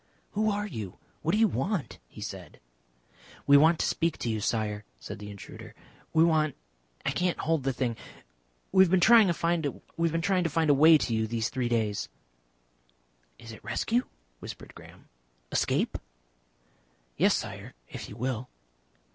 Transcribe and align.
"Who 0.31 0.49
are 0.49 0.65
you? 0.65 0.97
What 1.21 1.33
do 1.33 1.37
you 1.37 1.47
want?" 1.47 1.99
he 2.07 2.21
said. 2.21 2.59
"We 3.45 3.55
want 3.55 3.77
to 3.77 3.85
speak 3.85 4.17
to 4.17 4.29
you, 4.31 4.39
Sire," 4.41 4.83
said 4.99 5.19
the 5.19 5.29
intruder. 5.29 5.75
"We 6.11 6.23
want 6.23 6.55
I 7.05 7.11
can't 7.11 7.37
hold 7.37 7.61
the 7.61 7.71
thing. 7.71 7.95
We 8.71 8.83
have 8.83 8.89
been 8.89 8.99
trying 8.99 9.27
to 9.27 9.33
find 9.35 9.63
a 10.71 10.73
way 10.73 10.97
to 10.97 11.13
you 11.13 11.27
these 11.27 11.49
three 11.49 11.69
days." 11.69 12.09
"Is 13.37 13.51
it 13.51 13.63
rescue?" 13.63 14.05
whispered 14.39 14.73
Graham. 14.73 15.07
"Escape?" 15.51 15.99
"Yes, 17.15 17.37
Sire. 17.37 17.75
If 17.87 18.09
you 18.09 18.15
will." 18.15 18.49